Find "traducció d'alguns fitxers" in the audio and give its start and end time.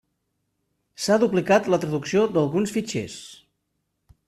1.85-3.21